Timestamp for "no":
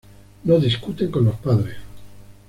0.45-0.57